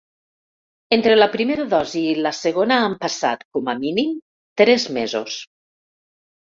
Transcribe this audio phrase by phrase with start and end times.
[0.97, 4.13] Entre la primera dosi i la segona han passat, com a mínim,
[4.65, 5.39] tres mesos.